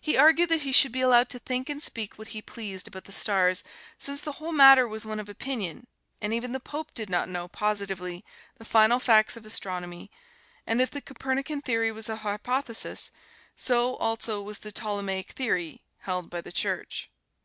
[0.00, 3.02] He argued that he should be allowed to think and speak what he pleased about
[3.02, 3.64] the stars,
[3.98, 5.88] since the whole matter was one of opinion,
[6.20, 8.24] and even the Pope did not know, positively,
[8.58, 10.08] the final facts of astronomy,
[10.68, 13.10] and if the Copernican Theory was a hypothesis,
[13.56, 17.10] so also was the Ptolemaic Theory held by the Church.